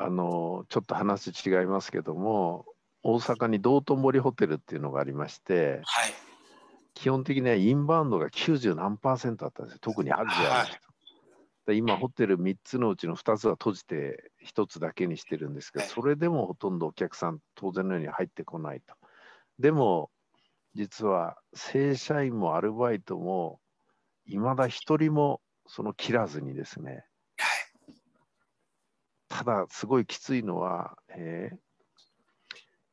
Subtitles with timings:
[0.00, 2.64] あのちょっと話違いますけども
[3.02, 6.12] 大阪に道頓堀ホテルっていうのがありまして、はい。
[6.94, 10.80] 基本的にはインバウンドが90何パーセントあったんですよ特にアジアの人、はい
[11.68, 18.94] で今ホテル3つのうちの2つは閉じて1つだけにしてるんですけど、はいそれでもほとんどお客さん当然のように入ってこないと
[19.58, 20.10] でも
[20.74, 23.60] 実は正社員もアルバイトも
[24.24, 27.04] いまだ一人もその切らずにですねはい。
[29.38, 31.56] ただすごいきついのは、えー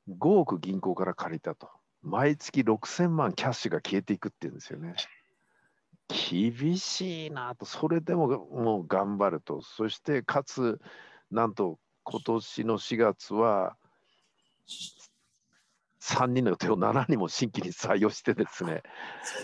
[0.08, 1.68] 5億銀行から借りたと。
[2.04, 4.94] 毎月6000万キャッシュが消えていくっていうんですよね。
[6.08, 7.66] 厳しいなと。
[7.66, 9.64] それでももう頑張ると。
[9.64, 10.80] そしてかつ
[11.32, 13.76] なんと今年の4月は
[16.02, 18.84] 3人の予定を7人も新規に採用してですね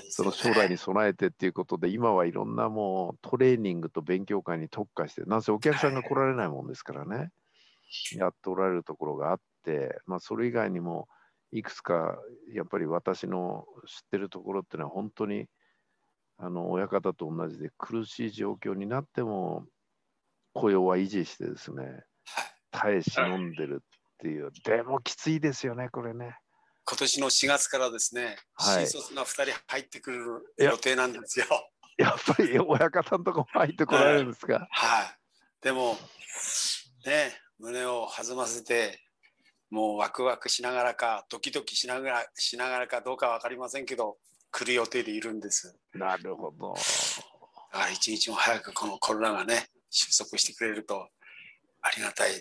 [0.10, 7.30] その将来に備えてっていうことで、今はいろんなもうトレーニングと勉強会に特化して、なんせお客さんが来られないもんですからね、
[8.16, 11.08] やっておられるところがあって、まあ、それ以外にも
[11.52, 12.18] いくつか
[12.54, 15.46] やっぱり私の知ってるところっていうのは、本当に
[16.38, 19.66] あの親方と同じで苦しい状況になっても、
[20.54, 22.04] 雇用は維持してですね、
[22.72, 23.84] 耐え忍んでる
[24.22, 26.38] っていう、でもきついですよね、これね。
[26.86, 31.48] 今年の4月からですね、はい新卒が2人入ってくる予定なんですよ。
[31.98, 34.68] やっぱり親方のとこも入ってこられるんですか？
[34.70, 35.18] はい。
[35.64, 35.98] でも、
[37.06, 39.00] ね、胸を弾ませて、
[39.72, 44.18] もうワクワクしながらか、ドキドキしながらしながらかどうか分かりませんけど、
[44.52, 45.76] 来る予定でいるんです。
[45.94, 46.74] なるほど。
[46.76, 51.10] だから一日も早くこのコロナがね、収束してくれると
[51.82, 52.32] ありがたい。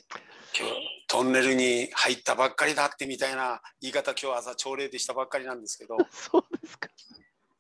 [0.59, 0.75] 今日、
[1.09, 6.89] トンネルに入ったばっかりだってみたいな言い方、今日朝朝礼でしたばっかりなんですけど、 そうですか。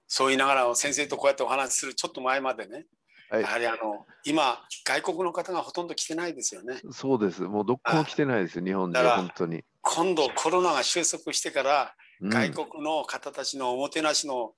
[0.07, 2.87] そう言いながら先生とこうやってお話しするちょっと前までね、
[3.31, 6.81] はいやはりあの今、外国の方がほとんど来てないですよね。
[6.91, 7.43] そうです。
[7.43, 9.65] もうどこも来てないですよ、日本人、だから本当に。
[9.83, 14.53] 今度コロナが収束してから、うん外国の方たちのおもてなしの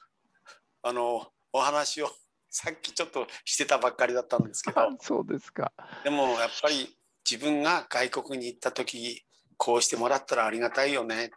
[0.83, 2.10] あのお話を
[2.50, 5.72] さっきちょっとしてたばっかりだったんですけどあ そうですか。
[6.03, 6.97] でもやっぱり
[7.28, 9.25] 自分が外国に行った時
[9.56, 11.28] こうしてもらったらありがたいよねっ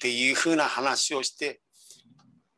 [0.00, 1.60] ていうふうな話をして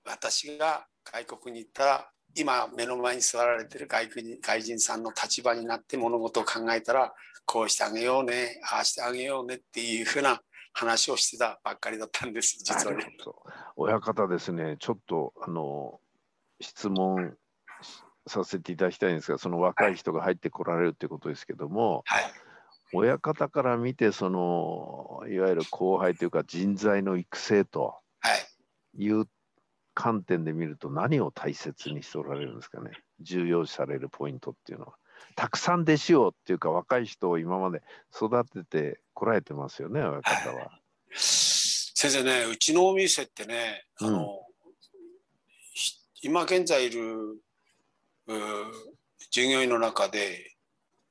[0.05, 7.12] 私が外国に行ったら今目の前に座られてる外国人外人さんの立場になって物事を考えたら
[7.44, 10.41] こうしてあげようねああしてあげようねっていうふうな
[10.72, 13.06] 話をしてたばっかりだったんです実はね。
[13.77, 16.00] 親方ですね、ちょっとあの
[16.60, 17.37] 質問
[18.27, 22.25] させていただきたいんですが、その若い人が入ってこられるということですけども、はい。
[22.94, 29.03] 親方から見て、そのいわゆる後輩というか人材の育成とはい。
[29.03, 29.27] いう
[29.94, 32.91] 観点で見ると何を大切にしておられるんですかね。
[33.21, 34.94] 重要視されるポイントっていうのは。
[35.37, 37.83] たくさん弟子をっていうか若い人を今まで
[38.15, 40.78] 育ててこられてますよね親方は。
[41.15, 44.41] 先生ねうちのお店ってねあの、
[45.72, 47.39] ひ今現在いる
[48.27, 50.53] 従業員の中で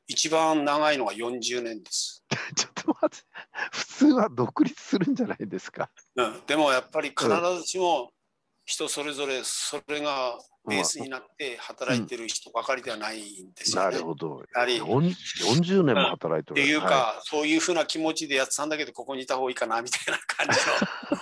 [0.07, 2.23] 一番長いのが40年です、
[2.55, 3.25] ちょっと待って。
[3.72, 5.89] 普通は独立するんじゃないですか。
[6.16, 8.11] うん、でもやっぱり必ずしも
[8.66, 13.97] 人それぞれそれがベースになって働いてる人ばかりではないんですよなね。
[13.97, 14.44] るほど。
[14.53, 16.61] やはりよん40年も働いてる。
[16.61, 20.59] っていうか、はそういうふうな気持ちでやってたんだけどここにいた方がいいかなみたいな感じ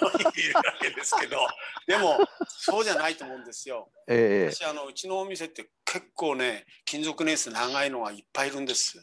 [0.03, 1.47] の いるわけですけど
[1.88, 3.89] でもそうじゃないと思うんですよ。
[4.09, 9.01] い、ええ私あのうちのお店って結構ね勤続年数長いのがいっぱいいるんです。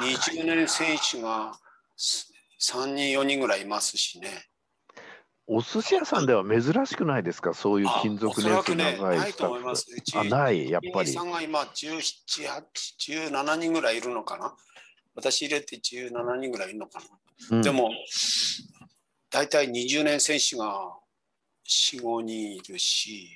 [0.00, 1.52] 20年選手が
[2.58, 4.46] 3人4人ぐらいいますしね。
[5.46, 7.52] お寿司屋さんでは珍しくないですか？
[7.54, 9.86] そういう勤続年数長いないスタいます。
[9.96, 12.00] うちあないやっぱりさんが今17、
[13.08, 14.54] 8 17人ぐらいいるのかな？
[15.14, 17.06] 私入れて17人ぐらいいるのかな？
[17.50, 17.90] うんでも、
[19.30, 20.96] 大体20年選手が
[21.68, 23.28] 4、5人いるし、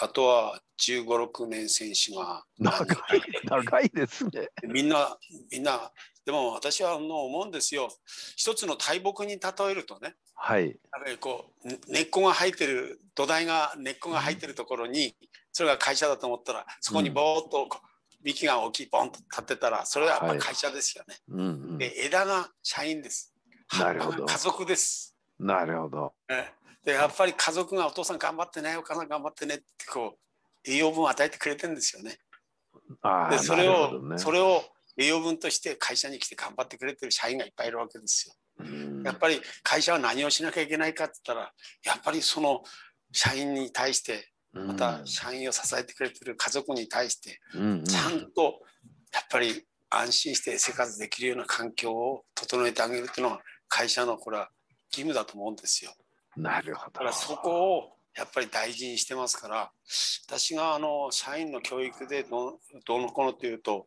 [0.00, 2.88] あとは15、6年選手が長い
[3.44, 4.48] 長いですね。
[4.64, 5.16] みんな、
[5.52, 5.92] みんな、
[6.24, 7.88] でも私は思うんですよ。
[8.36, 10.76] 一つの大木に例えるとね、はい。
[11.20, 15.14] こうね根っこが生えてる土台が根っこが生えてるところに
[15.52, 17.86] それが会社だと思ったらそこにぼーっとこう
[18.24, 21.16] 幹が大きいボンと立ってたらそれはやっぱり会社ですよね。
[21.28, 21.42] うんう
[21.74, 23.34] ん、で枝が社員です。
[23.78, 25.16] なるほど家族です。
[25.40, 26.12] なるほど。
[26.28, 26.52] え
[26.84, 32.18] でやっぱり家族がお父さん頑張ってねお母さん頑張ってねってこう栄養分を与えてくれてるんですよね。
[33.00, 34.62] ああ、でそれを、それを
[34.96, 38.34] 栄養分として会社に来て頑張ってくれてる社員がいっぱいいるわけですよ。
[38.60, 41.52] うんやっぱり会社は何をしなきゃいけないかって言ったら
[41.84, 42.62] やっぱりその
[43.10, 48.60] 社員に対してまた社員を支えてくれてる家族に対してちゃんと
[49.12, 54.50] やっぱり安心して生活できるような環境を整えてあげるっていうのは会社のこれは
[54.90, 55.92] 義務だと思うんですよ。
[56.36, 56.92] なるほど。
[56.92, 59.72] だからそこをやっぱり大事にしてますから
[60.26, 63.86] 私があの社員の教育でどどうのこうのというと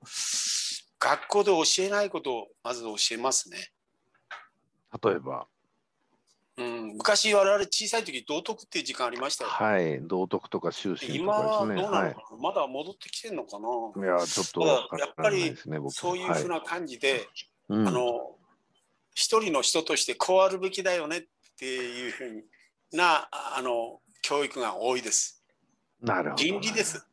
[1.06, 3.70] 学校で教えないことをまず教えますね。
[5.04, 5.46] 例えば、
[6.58, 9.52] うん、昔我々小さい時道徳っていう時間ありましたよ。
[9.52, 11.82] はい、道徳とか修士と今はかですね。
[11.84, 12.16] どうなのかな、はい。
[12.42, 13.68] まだ戻ってきてんのかな、
[14.04, 15.56] いや、ちょっとただわからやっぱり
[15.90, 17.28] そういうふうな感じで、
[17.70, 18.36] うんあの
[19.18, 21.24] 一人の人としてこうあるべきだよねっ
[21.58, 22.44] ていうふう
[22.92, 25.42] なあの教育が多いです。
[26.02, 26.52] なるほど、ね。
[26.52, 27.08] 倫理です。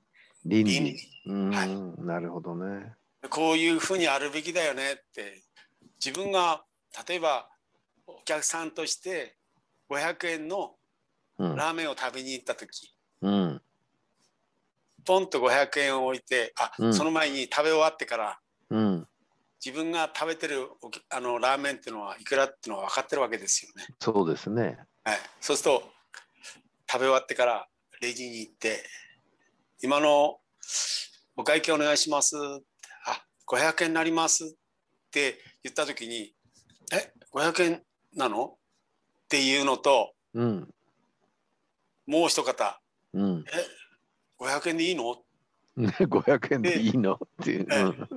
[0.45, 0.97] 倫理。
[1.27, 2.95] はいなるほどね。
[3.31, 5.43] こういうふうにあるべきだよねって
[6.05, 6.65] 自分が
[7.09, 7.49] 例えば
[8.07, 9.37] お客さんとして
[9.91, 10.75] 500円の
[11.39, 11.57] うん。
[11.57, 13.63] ラーメンを食べに行った時うん。
[15.05, 18.39] ポンと500円を置いてあ、うんその前に食べ終わってから
[18.71, 19.09] うん。
[19.65, 20.69] 自分が食べてる
[21.09, 23.87] あのラーメンっていうのはいくらっていうのは分かってるわけですよね。
[24.01, 24.79] そうですね。
[25.05, 25.83] はい、そうすると
[26.91, 27.67] 食べ終わってから
[28.01, 28.85] レジに行って
[29.83, 30.41] 「今の
[31.37, 32.61] お会計お願いします」あ
[33.53, 34.49] 500円になります」っ
[35.11, 36.35] て言った時に
[36.93, 37.85] 「え500円
[38.15, 38.59] なの?」っ
[39.29, 40.75] ていうのとうん。
[42.07, 42.81] もう一方
[43.13, 43.45] うん。
[43.53, 43.67] 「え
[44.39, 45.23] 500円でいいの?」っ
[45.77, 47.15] ね、500円でいいの？
[47.15, 48.09] っていう。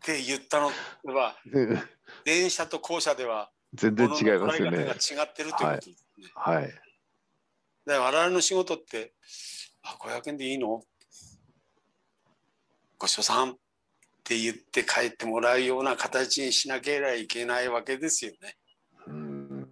[0.00, 0.70] て言ったの
[1.14, 1.88] はうん
[2.24, 5.88] 電車と校舎では全然違いますよねが違ってるということです
[6.18, 6.30] ね。
[6.34, 6.72] はい。
[7.86, 9.12] で我々の仕事って
[9.82, 10.84] 「あ500円でいいの?」
[12.98, 13.58] ごちそうさん
[14.24, 18.56] って言って帰ってもらうような形にしなければいけないわけですよね。
[19.06, 19.70] うん。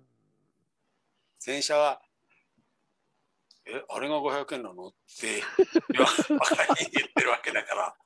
[1.46, 2.02] 電車は
[3.64, 5.42] 「えあれが500円なの?」って
[5.90, 6.06] 言わ
[6.38, 7.96] ばかりに言ってるわけだから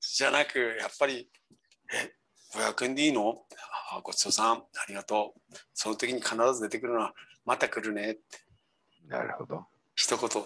[0.00, 1.30] じゃなくやっぱり
[1.94, 2.16] 「え
[2.52, 3.46] 500円でいいの?」
[3.92, 7.14] あごちそうさんありがとうその時に必ず出てくるのは
[7.46, 8.22] 「また来るね」って
[9.06, 9.66] なるほど。
[9.94, 10.44] 一言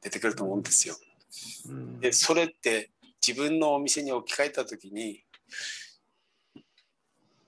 [0.00, 0.96] 出てくると思うんですよ。
[1.66, 2.92] うんでそれって
[3.26, 5.24] 自分のお店に置き換えた時に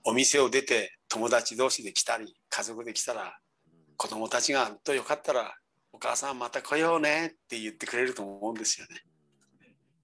[0.05, 3.37] お店を出て友達同士で来たり家族で来たら
[3.97, 5.55] 子供たちが「とよかったら
[5.91, 9.01] お母さんまた来ようね」って言ってくれると思うんですよね。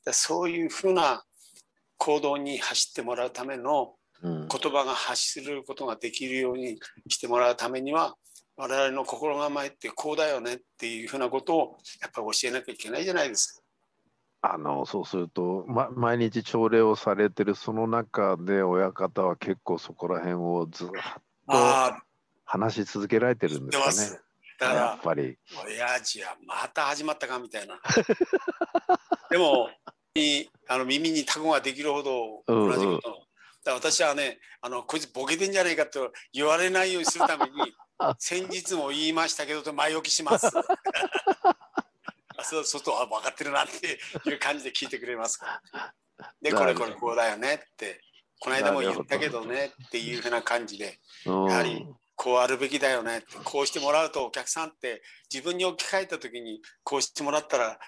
[0.03, 1.23] だそういうふうな
[1.97, 8.15] 行動に走ってもらうためのうん言葉が発することができるようにしてもらうためには
[8.55, 13.60] 我々の心構えってこうだよねっていうふうなことをやっぱり教えなきゃいけないじゃないですか。
[14.43, 20.93] あのそうすると、ま、毎日朝礼をされてるその中で親方は結構そこら辺をずっと
[21.47, 22.01] あ
[22.43, 24.19] 話し続けられてるんですかね。
[24.59, 25.37] だかやらっぱり。
[25.65, 27.79] 親父はまた始まったかみたいな。
[29.29, 29.69] でも
[30.15, 33.09] いあの耳にタコができるほど同じこと。
[33.09, 33.21] だか
[33.65, 37.51] ら私はねあのこいつボケてんじゃないかと言われないようにするために
[38.17, 40.47] 先日も言いましたけどと前置きします。
[42.41, 43.99] あそう分かってるなって
[44.29, 45.61] いう感じで聞いてくれますか。
[45.71, 45.93] ら。
[46.41, 48.01] でこれこれこうだよねって
[48.39, 51.45] この間も言ったけどねっていうふうな感じでうん。
[51.45, 57.79] やはりこうあるべきだよねってこうしてもらうとお客さんって自分に置き換えた時にこうしてもらったら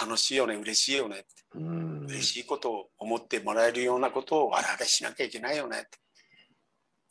[0.00, 2.06] 楽しいよね嬉しいよねってうん。
[2.06, 5.98] 嬉しいことを思ってもらえるようなことを我々しなきゃいけないよねって。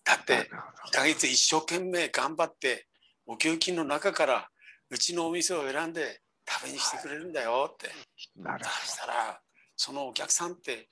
[0.03, 2.88] だってなるほ1ヶ月一生懸命頑張って
[3.27, 4.50] お給金の中から
[4.89, 7.89] うちのお店を選んで食べにしてくれるんだよって
[8.36, 9.41] どなるそしたら
[9.75, 10.89] そのお客さんって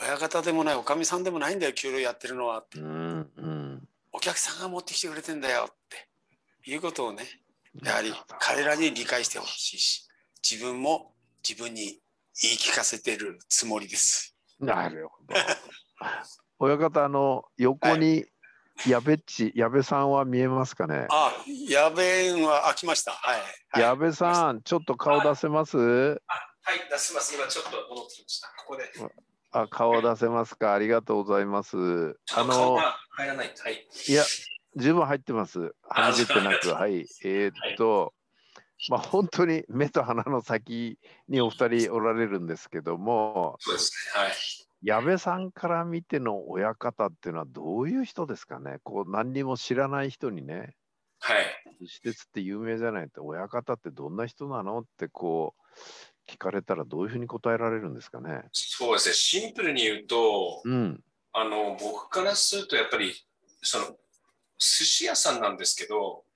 [0.00, 2.78] 親方でもないおかみさんでもないんだよ給料やってるのはって。
[2.80, 3.88] うんうん。
[4.12, 5.74] お客さんが持ってきてくれてんだよっ
[6.64, 7.24] ていうことをね
[7.82, 10.08] やはり彼らに理解してほしいし
[10.42, 11.14] 自分も
[11.48, 12.00] 自分に
[12.40, 14.34] 言い聞かせてるつもりです。
[14.60, 15.34] なるほど。
[16.58, 18.24] 親方、あの、横に、
[18.86, 21.06] 矢部っち、矢部さんは見えますかね？
[21.10, 21.32] あ、
[21.68, 23.12] やべえんはあ来ました。
[23.12, 23.40] はい。
[23.70, 25.78] はい、矢部さん、ちょっと顔出せます？
[25.78, 26.18] はい、
[26.90, 27.34] 出します。
[27.34, 28.48] 今ちょっと戻ってきました。
[28.66, 28.84] ここで。
[29.52, 30.74] あ、顔出せますか？
[30.74, 31.76] ありがとうございます。
[32.34, 32.78] あの、
[33.10, 33.54] 入らない。
[33.56, 33.86] はい。
[34.08, 34.24] いや、
[34.76, 35.74] 十分入ってます。
[35.82, 36.76] はみ出てなく。
[36.76, 37.06] あはい。
[37.24, 38.14] えーっと、
[38.88, 40.98] まあ、本当に目と鼻の先
[41.28, 44.22] にお二人おられるんですけども、そうですね。
[44.22, 44.32] はい。
[44.82, 48.78] 矢部さんから見ての親方っていうのはどういう人ですかね？
[48.82, 50.74] こう何にも知らない人にね、
[51.20, 51.44] はい。
[51.86, 55.54] 私鉄って有名じゃないって、親方ってどんな人なのってこ
[56.26, 58.42] う聞かれたらどういうふうに答えられるんですかね？
[58.52, 59.14] そうですね。
[59.14, 61.00] シンプルに言うと、うん。
[61.32, 63.14] あの、僕からすると、やっぱり、
[63.62, 63.84] その、
[64.58, 66.31] 寿司屋さんなんですけど、うん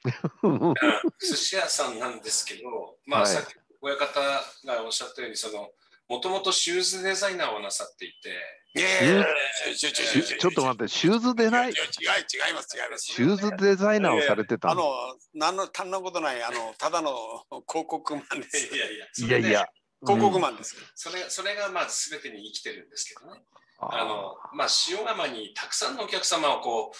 [1.20, 5.68] 寿司屋さんなんですけど、まあ、はいさっき親方がおっしゃったように、その、
[6.08, 8.34] もともとシューズデザイナーをなさっていて、
[8.76, 11.70] ちょっと待って、シューズデザイン？
[11.70, 13.04] 違い、違います、違います。
[13.06, 14.74] シューズデザイナーをされてたの？
[14.74, 17.10] あの、なんの、単なことない、あの、ただの
[17.68, 18.74] 広告マンです。
[18.74, 19.68] いやいや、いやいや。
[20.02, 20.76] 広告マンです。
[20.94, 23.42] それそれがまあ全てに生きてるんですけどね。
[23.78, 26.96] ああのまあ、塩釜にたくさんのお客様をこう、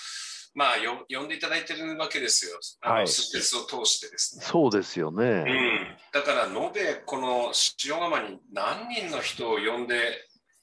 [0.57, 2.59] まあ、よ呼んでいただいてるわけですよ。
[3.07, 4.43] 施設を通してですね。
[4.43, 5.23] そうですよね。
[5.25, 7.53] うん、だから延べこの
[7.85, 9.97] 塩釜に何人の人を呼んで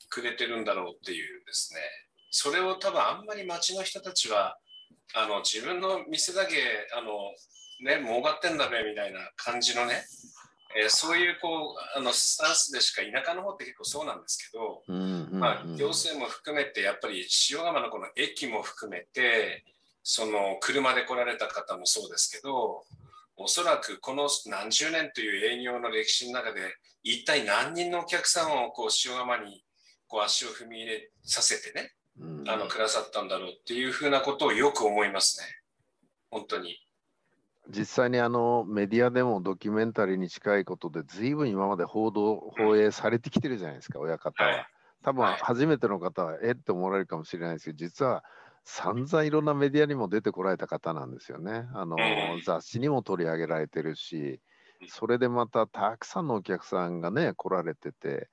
[0.09, 1.79] くれてるんだろうっていうですね
[2.29, 4.57] それを多分あんまり町の人たちは
[5.15, 6.55] あの自分の店だけ
[6.95, 7.31] あの、
[7.83, 10.03] ね、儲かってんだべみたいな感じのね、
[10.75, 19.63] えーそういうこうあのスタンスでしか田舎の方って結構そうなんですけど、うんうんうんまあ、行政も含めてやっぱり塩釜のこの駅も含めて
[20.03, 22.83] その車で来られた方もそうですけど
[23.37, 26.59] おそらくこの何十年という営業の歴史の中で
[27.01, 29.63] 一体何人のお客さんをこう塩釜に
[30.07, 32.43] こう足を踏み入れさせてねうん。
[32.47, 35.45] あのくださったんだろうっていうふうなことをよく思いますね。
[36.29, 36.77] 本当に。
[37.69, 44.65] 実際にあのメディアでもドキュメンタリーに近いことで随分今まで報道放映されてきてるじゃないですか親方は、はい。
[45.03, 46.51] 多分はい初めての方はえ？
[46.51, 48.23] って思われるかもしれないですけど実は
[48.63, 51.67] 散々いろんなメディアにも出てこられた方なんですよね。
[51.73, 54.39] あの、うん雑誌にも取り上げられてるし
[54.89, 58.29] それでまたたくさんのお客さんがね来られてて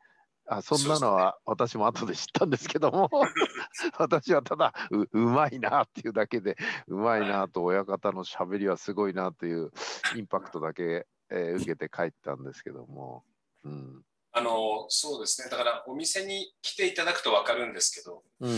[0.46, 3.08] あそんなのは私も後で知ったんですけども
[3.98, 6.56] 私はただううまいなっていうだけで
[6.88, 9.70] うまいなと親方のしゃべりはすごいなという
[10.16, 13.24] インパクトだけ、えー受けて帰ったんですけども、
[13.64, 15.50] うんあのそうですね。
[15.50, 18.50] だからお店に来ていただくと分かるんですけど、うん。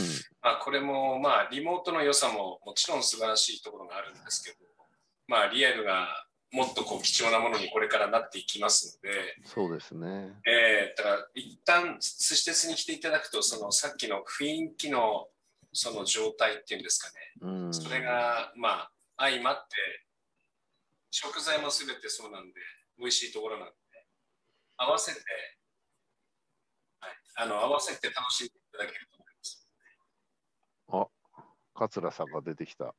[0.42, 4.56] まあ、これもまあリモートの良さももちろん素晴らしいところがあるんですけど、
[5.28, 10.34] まあ、リアルがもっとこう貴重なものにこれからなっていきますので、そうですね。
[10.46, 15.28] えーだから一旦寿司鉄に来ていただくとそのさっきの雰囲気の
[15.72, 17.14] その状態っていうんですかね。
[17.40, 19.76] うん、それがまあ相まって
[21.10, 22.60] 食材も全てそうなんで
[22.98, 23.74] 美味しいところなんで
[24.76, 25.28] 合わせて、はい、
[27.34, 29.68] あの合わせて楽しんでいただけると思います。
[31.74, 32.94] 桂さんが出てきた。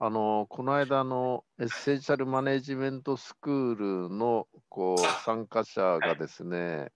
[0.00, 6.92] あのこの間のエッセンシャルマネジメントスクールのこう参加者がですね、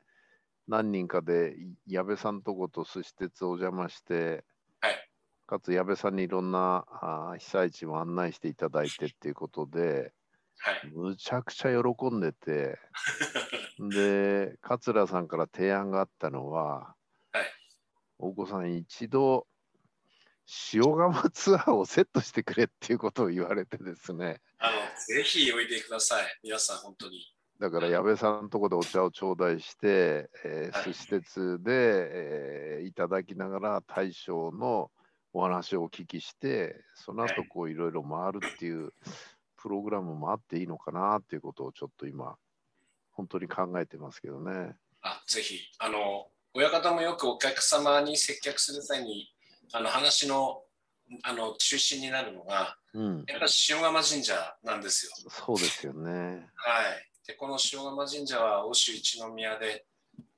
[0.68, 4.44] 何人かで矢部さんとこと寿司鉄お邪魔して、
[4.80, 5.08] はい
[5.52, 10.12] かつ矢部さんにいろんなあー被災地も案内していただいてっていうことで、はい、
[10.92, 12.78] むちゃくちゃ喜んでて、
[13.78, 16.94] で、桂さんから提案があったのは、
[17.32, 17.44] はい。
[18.18, 19.46] 大子さん、一度、
[20.72, 24.72] 塩釜ツアーをセットしてくれっていうことを言われてですね、あの
[25.06, 26.40] ぜひおいでください。
[26.42, 27.34] 皆さん本当に。
[27.58, 30.84] だから矢部さんのとこでお茶を頂戴して、えーはい。
[30.84, 34.90] 寿司鉄で、えーいただきながら大将の
[35.32, 37.48] お話をお聞きして、その後はい。
[37.48, 38.92] こういろいろ回るっていう
[39.62, 42.36] プログラムもあっていいのかなっていうことをちょっと今、
[43.12, 44.74] 本当に考えてますけどね。
[45.02, 49.32] あぜひあの親方もよくお客様に接客する際に
[49.72, 50.62] あの話の
[51.24, 55.12] あの中心になるのがうん、やっぱり塩釜神社なんですよ。
[55.30, 56.10] そうですよね。
[56.10, 56.46] はい。
[57.26, 59.86] でこの塩釜神社は欧州一宮で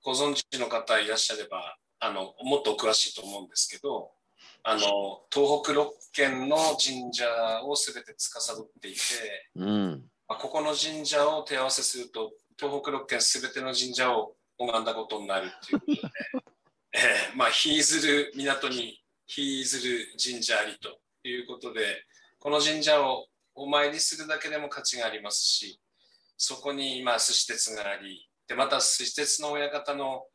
[0.03, 4.11] ご存知の方いらっしゃればあのもっとお詳しいと思うんですけど
[4.67, 7.25] あの東北6県の神社
[7.65, 8.99] を全て司っていて、
[9.57, 16.01] うん、まあ、ここの神社を手合わせすると東北6県すべての神社を拝んだことになるっていうことで、
[16.97, 22.05] えーまあ日ずる港に日ずる神社ありということで
[22.39, 25.79] この神社をお参りするだけでも価値がありますし
[26.39, 30.27] そこにまあ寿司鉄がありでまた寿司鉄の親方の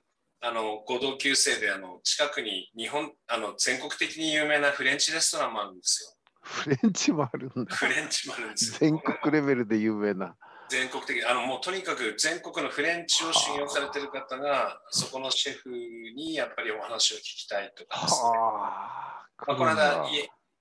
[0.42, 6.16] あのご同級生であの近くに日本あの全国的に有名なフレンチレストランもあるんですよ。
[6.42, 7.76] フレンチもあるんだ。
[7.76, 8.78] フレンチもあるんですよ。
[8.80, 10.36] 全国レベルで有名な。
[10.70, 18.30] 全国的あのもうとにかく全国のフレンチを修行されてる方がそこのシェフにやっぱりお話を聞きたいとかですね。
[18.30, 19.46] はあ。
[19.48, 20.06] まあ、この間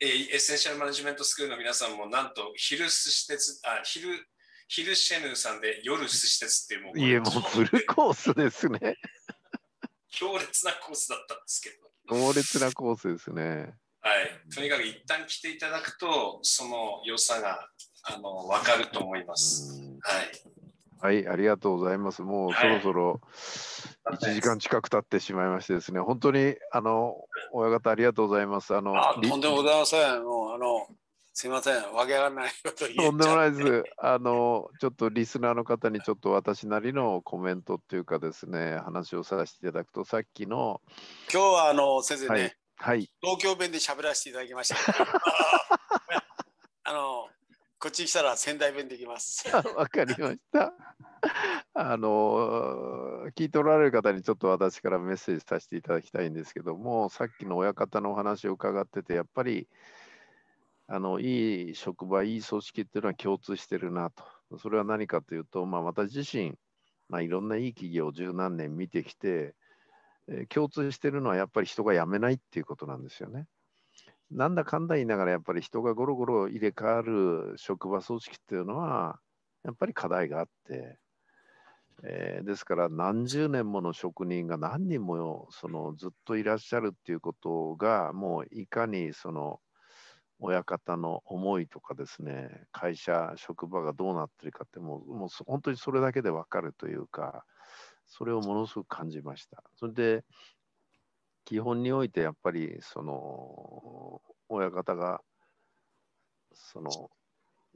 [0.00, 4.08] エッセンシャルマネジメントスクールの皆さんもなんと昼寿司鉄あ昼
[4.68, 8.96] 昼シェヌさんで夜寿司鉄っていうもういえ、もうフルコースですね。
[10.10, 12.16] 強烈なコースだったんですけど。
[12.16, 13.74] 猛烈なコースですね。
[14.00, 17.68] はい、とにかく一旦来ていただくとその良さが
[18.04, 19.80] あの分かると思います。
[19.80, 19.98] うん
[21.00, 22.22] はい、はい、ありがとうございます。
[22.22, 23.20] もうそろそろ
[24.10, 27.16] 1時間近く経ってしまいましてですね、本当にあの
[27.52, 28.74] 親方ありがとうございます。
[28.74, 30.24] あのあ、リとんでもございません。
[30.24, 30.86] もうあの、
[31.38, 33.84] すいません、わけがないこと言っとんでもないです。
[33.98, 40.80] あの、ちょっとリスナーの方にちょっと私なりのコメントっていうかですね、話をさせていただくと、さっきの、
[41.32, 44.78] 今日はあの先生ね、はい、はい、東京弁で喋らせていただきました。
[46.82, 47.28] あの
[47.78, 49.46] こっち来たら仙台弁できます。
[49.76, 50.74] わかりました。
[51.72, 59.68] あの、聞いておられる方にちょっと私からメッセージさせていただきたいんですけども、さっきの親方のお話を伺ってて、やっぱり、
[60.88, 64.24] あの、いい職場、いい組織っていうのは共通してるなと。
[64.58, 66.54] それは何かというと、まあ、私自身、
[67.08, 69.54] まあ、いろんないい企業を十何年見てきて、
[70.28, 73.46] えー共通してるのはやっぱり人が辞めないっていうことなんですよね。
[74.30, 79.20] なんだかんだ言いながらやっぱり人がゴロゴロ入れ替わる職場組織っていうのは
[79.64, 80.98] やっぱり課題があって、
[82.04, 89.60] えーですから何十年もの職人が何人もそのずっといらっしゃるっていうことがもういかにその
[90.40, 97.44] 親方の思いとかですね会社職場がどうなってるかってもうもう本当にそれだけで分かるというか
[98.06, 99.62] それをものすごく感じました。
[99.76, 100.24] それで
[101.44, 105.20] 基本においてやっぱりその親方が
[106.52, 107.10] その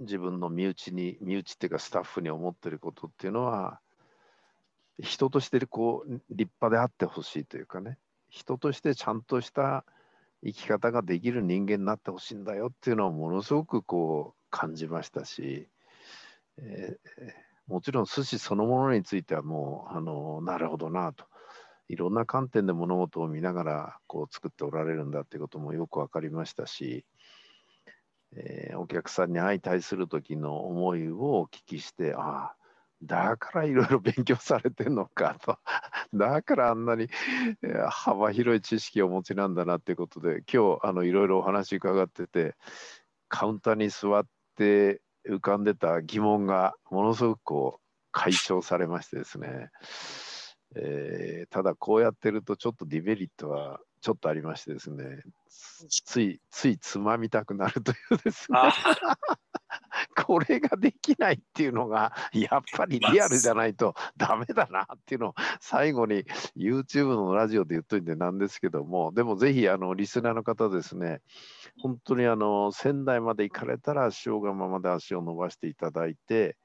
[0.00, 3.80] 自分の身内に身内っていうかスタッフに思ってることっていうのは
[5.00, 9.84] 人としてこう立派であってほしいというかね人としてちゃんとした
[10.44, 15.68] 生き方ができる人間になってほしいんだよっていうのをものすごくこう感じましたし、
[16.58, 21.24] えーもちろん寿司そのものについてはもうあのなるほどなと。
[21.88, 27.04] いろんな観点で物事を見ながらこう作っておられるんだっていうこともよく分かりましたし、
[28.34, 32.56] えーお客さんに相対する時の思いをお聞きしてああ
[33.02, 35.58] だからいろいろ勉強されてんのかと。
[36.14, 37.08] だからあんなに
[37.88, 42.54] 幅広い知識をお持ちなんだなっていうことで今日あのいろいろお話伺ってて
[43.28, 47.82] カウンターに座って浮かんでた疑問がものすごくこう
[48.12, 49.70] 解消されましてですね、
[50.76, 55.22] えーただこうやってるとちょっとディメリットはちょっとありましてですね。
[55.48, 58.58] ついついつまみたくなるというですね。
[60.14, 66.24] これができないっていうのがやっぱりリアルじゃないとダメだなっていうのを最後に
[66.56, 71.20] YouTube のラジオで言っといてなんですけどもでもぜひあのリスナーの方ですね
[71.78, 76.56] 本当にあの仙台まで行かれたら塩釜まで足を伸ばしていただいて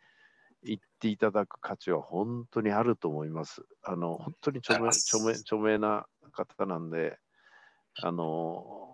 [0.64, 3.64] 行っていただく価値は本当にあると思います。
[3.84, 7.18] あの本当に著名著名著名な方なんで
[8.02, 8.94] あの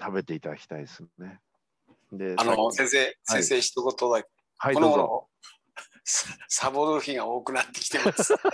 [0.00, 1.40] 食べていただきたいですね。
[2.16, 4.90] であの先生、先生一言だけ、はいどうぞ。
[4.90, 5.28] この頃
[6.04, 8.34] ササボる日が多くなってきてます。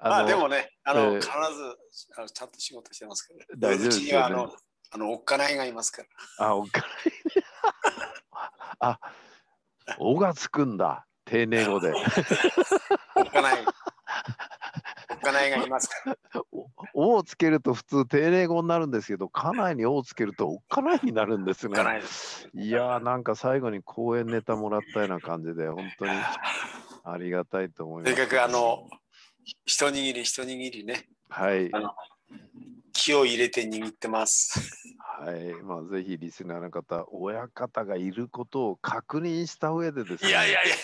[0.00, 1.32] まあのでもね、あの、えー必ず
[2.16, 4.56] あのちゃんと仕事してますけど、大丈夫ですよねうちにはあの
[4.90, 6.02] あのおっかないがいますか
[6.38, 6.46] ら。
[6.46, 6.90] あ、おっかない。
[8.80, 9.00] あ、
[9.98, 11.06] おがつくんだ。
[11.24, 11.92] 丁寧語で。
[13.16, 13.64] おっかない。
[15.10, 16.16] おっかないがいますから。
[16.52, 22.48] おをつけると普通丁寧語になるんですけど、家内におをつけるとおっかないになるんですねいです。
[22.54, 26.10] いやーなんか最後に講演ネタもらったような感じで、本当に
[27.04, 28.14] ありがたいと思います。
[28.14, 28.88] とにかくあの、
[29.64, 31.80] 一握り一握りね、はいあ。
[31.80, 31.94] の
[32.92, 34.60] 気を入れて握ってます。
[34.98, 35.54] はい。
[35.62, 40.30] まあ、ぜひリスナーの方、親方がいることを確認した上でですね。
[40.30, 40.78] いやいやいやい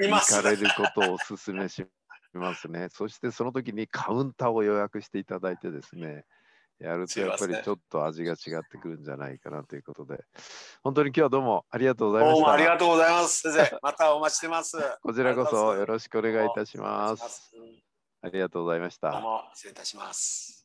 [0.00, 0.34] や、います。
[0.36, 1.84] 行かれることをお勧めし
[2.34, 2.88] ますね。
[2.90, 6.24] そしてその時にカウンターを予約していただいてですね、
[6.78, 8.38] やるとやっぱりちょっと味が違っ
[8.70, 10.18] てくるんじゃないかなということで、
[10.82, 12.40] 本当に今日はどうもありがとうございました。
[12.40, 13.52] どうもありがとうございます。
[13.52, 14.76] 先生、またお待ちしてます。
[15.02, 17.28] こちらこそよろししくお願いいたします。
[17.28, 17.52] す。
[18.22, 19.10] ありがとうございました。
[19.10, 20.64] どうも失礼いたします。